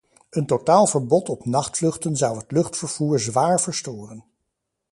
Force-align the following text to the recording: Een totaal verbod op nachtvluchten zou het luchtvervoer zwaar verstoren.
Een 0.29 0.45
totaal 0.45 0.87
verbod 0.87 1.29
op 1.29 1.45
nachtvluchten 1.45 2.17
zou 2.17 2.37
het 2.37 2.51
luchtvervoer 2.51 3.19
zwaar 3.19 3.61
verstoren. 3.61 4.23